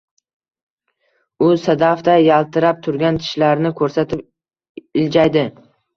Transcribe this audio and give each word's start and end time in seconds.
U 1.47 1.49
sadafday 1.65 2.25
yaltirab 2.29 2.79
turgan 2.87 3.19
tishlarini 3.27 3.73
ko`rsatib, 3.83 4.25
iljaydi 5.03 5.45